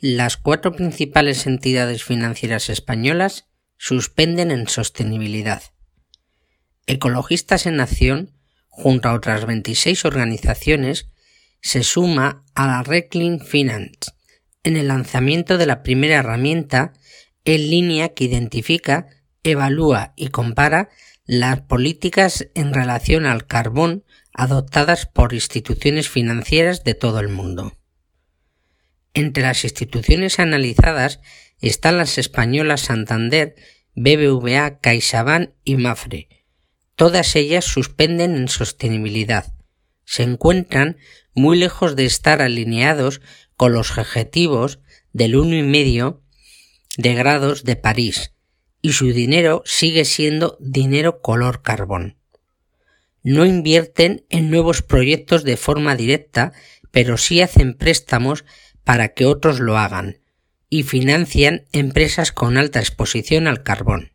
[0.00, 3.46] Las cuatro principales entidades financieras españolas
[3.78, 5.62] suspenden en sostenibilidad.
[6.86, 8.32] Ecologistas en Acción,
[8.68, 11.08] junto a otras 26 organizaciones,
[11.62, 14.10] se suma a la Recklin Finance
[14.64, 16.92] en el lanzamiento de la primera herramienta
[17.44, 19.06] en línea que identifica,
[19.44, 20.88] evalúa y compara
[21.24, 27.72] las políticas en relación al carbón adoptadas por instituciones financieras de todo el mundo.
[29.14, 31.20] Entre las instituciones analizadas
[31.60, 33.54] están las españolas Santander,
[33.94, 36.28] BBVA, CaixaBank y Mafre.
[36.96, 39.52] Todas ellas suspenden en sostenibilidad.
[40.04, 40.98] Se encuentran
[41.32, 43.20] muy lejos de estar alineados
[43.56, 44.80] con los objetivos
[45.12, 46.22] del uno y medio
[46.96, 48.32] de grados de París,
[48.82, 52.18] y su dinero sigue siendo dinero color carbón.
[53.22, 56.52] No invierten en nuevos proyectos de forma directa,
[56.90, 58.44] pero sí hacen préstamos
[58.84, 60.18] para que otros lo hagan,
[60.68, 64.12] y financian empresas con alta exposición al carbón.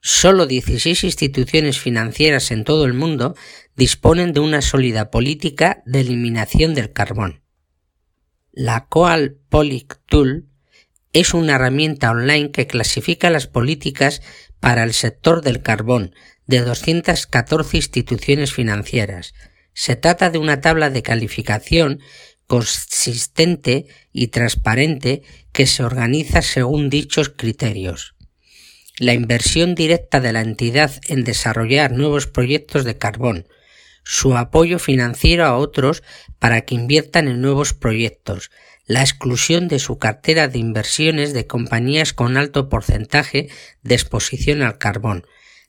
[0.00, 3.34] Solo 16 instituciones financieras en todo el mundo
[3.76, 7.42] disponen de una sólida política de eliminación del carbón.
[8.52, 10.48] La Coal Polic Tool
[11.12, 14.22] es una herramienta online que clasifica las políticas
[14.60, 16.14] para el sector del carbón
[16.46, 19.34] de 214 instituciones financieras.
[19.74, 22.00] Se trata de una tabla de calificación
[22.48, 28.16] consistente y transparente que se organiza según dichos criterios.
[28.98, 33.46] La inversión directa de la entidad en desarrollar nuevos proyectos de carbón,
[34.02, 36.02] su apoyo financiero a otros
[36.40, 38.50] para que inviertan en nuevos proyectos,
[38.86, 43.50] la exclusión de su cartera de inversiones de compañías con alto porcentaje
[43.82, 45.26] de exposición al carbón,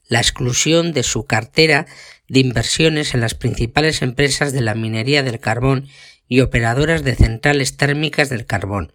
[0.07, 1.85] la exclusión de su cartera
[2.29, 5.89] de inversiones en las principales empresas de la minería del carbón
[6.29, 8.93] y operadoras de centrales térmicas del carbón,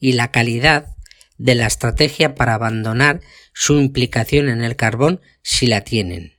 [0.00, 0.96] y la calidad
[1.38, 3.20] de la estrategia para abandonar
[3.52, 6.34] su implicación en el carbón si la tienen.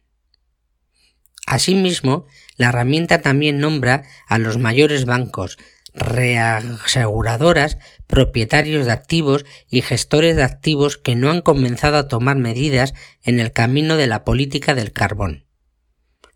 [1.46, 2.26] Asimismo,
[2.58, 5.58] la herramienta también nombra a los mayores bancos,
[5.94, 12.94] reaseguradoras, propietarios de activos y gestores de activos que no han comenzado a tomar medidas
[13.24, 15.46] en el camino de la política del carbón.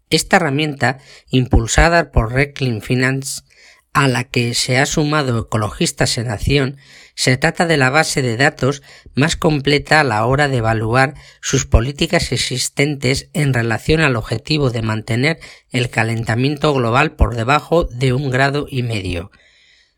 [0.10, 3.42] Esta herramienta, impulsada por Recklin Finance,
[3.94, 6.78] a la que se ha sumado Ecologistas en Acción,
[7.16, 8.82] se trata de la base de datos
[9.16, 14.82] más completa a la hora de evaluar sus políticas existentes en relación al objetivo de
[14.82, 15.40] mantener
[15.72, 19.32] el calentamiento global por debajo de un grado y medio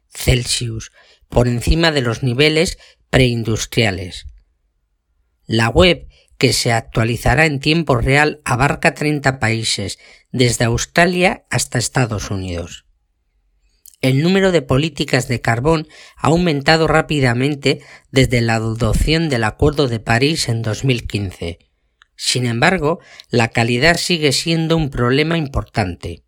[0.09, 0.91] Celsius,
[1.29, 2.78] por encima de los niveles
[3.09, 4.25] preindustriales.
[5.46, 10.00] La web que se actualizará en tiempo real abarca 30 países,
[10.31, 12.85] desde Australia hasta Estados Unidos
[14.01, 17.81] el número de políticas de carbón ha aumentado rápidamente
[18.12, 21.59] desde la adopción del Acuerdo de París en 2015.
[22.16, 26.23] Sin embargo, la calidad sigue siendo un problema importante.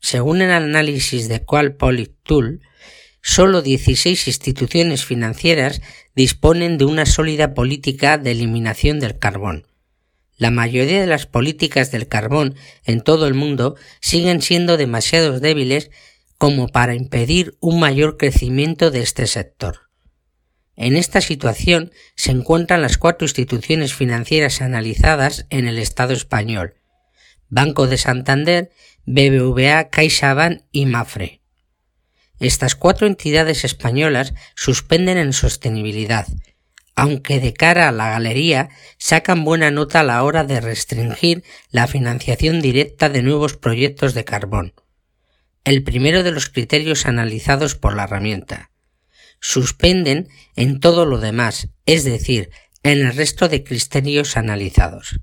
[0.00, 1.76] Según el análisis de Qual
[2.24, 2.60] Tool,
[3.22, 5.80] solo 16 instituciones financieras
[6.14, 9.66] disponen de una sólida política de eliminación del carbón.
[10.36, 15.90] La mayoría de las políticas del carbón en todo el mundo siguen siendo demasiado débiles
[16.38, 19.90] como para impedir un mayor crecimiento de este sector.
[20.76, 26.74] En esta situación se encuentran las cuatro instituciones financieras analizadas en el Estado español,
[27.48, 28.70] Banco de Santander,
[29.06, 31.42] BBVA, CaixaBank y Mafre.
[32.40, 36.26] Estas cuatro entidades españolas suspenden en sostenibilidad,
[36.96, 41.86] aunque de cara a la galería sacan buena nota a la hora de restringir la
[41.86, 44.74] financiación directa de nuevos proyectos de carbón
[45.64, 48.70] el primero de los criterios analizados por la herramienta.
[49.40, 52.50] Suspenden en todo lo demás, es decir,
[52.82, 55.20] en el resto de criterios analizados.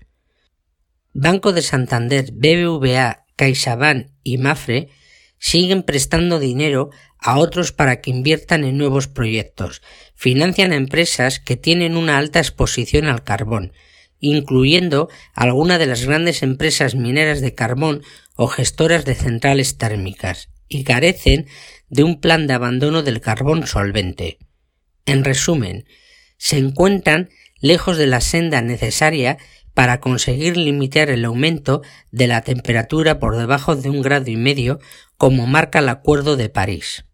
[1.14, 4.90] Banco de Santander, BBVA, CaixaBank y Mafre
[5.38, 9.82] siguen prestando dinero a otros para que inviertan en nuevos proyectos,
[10.16, 13.74] financian empresas que tienen una alta exposición al carbón,
[14.20, 18.04] incluyendo alguna de las grandes empresas mineras de carbón
[18.42, 21.46] o gestoras de centrales térmicas, y carecen
[21.90, 24.40] de un plan de abandono del carbón solvente.
[25.06, 25.86] En resumen,
[26.38, 27.30] se encuentran
[27.60, 29.38] lejos de la senda necesaria
[29.76, 34.80] para conseguir limitar el aumento de la temperatura por debajo de un grado y medio
[35.18, 37.06] como marca el Acuerdo de París.